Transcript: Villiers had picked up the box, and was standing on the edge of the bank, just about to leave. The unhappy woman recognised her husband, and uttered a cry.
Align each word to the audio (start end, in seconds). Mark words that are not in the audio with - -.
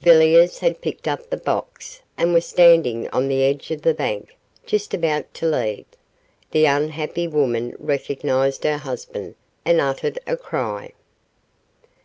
Villiers 0.00 0.58
had 0.58 0.80
picked 0.80 1.06
up 1.06 1.30
the 1.30 1.36
box, 1.36 2.02
and 2.18 2.34
was 2.34 2.44
standing 2.44 3.06
on 3.10 3.28
the 3.28 3.44
edge 3.44 3.70
of 3.70 3.82
the 3.82 3.94
bank, 3.94 4.36
just 4.66 4.92
about 4.92 5.32
to 5.34 5.46
leave. 5.46 5.84
The 6.50 6.64
unhappy 6.64 7.28
woman 7.28 7.72
recognised 7.78 8.64
her 8.64 8.78
husband, 8.78 9.36
and 9.64 9.80
uttered 9.80 10.18
a 10.26 10.36
cry. 10.36 10.90